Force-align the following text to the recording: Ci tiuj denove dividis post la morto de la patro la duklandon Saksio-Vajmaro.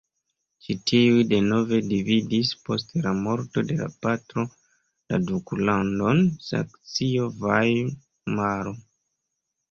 Ci 0.65 0.73
tiuj 0.91 1.17
denove 1.31 1.77
dividis 1.89 2.53
post 2.69 2.95
la 3.07 3.11
morto 3.17 3.63
de 3.71 3.77
la 3.81 3.89
patro 4.05 4.45
la 5.13 5.19
duklandon 5.27 6.23
Saksio-Vajmaro. 6.47 8.73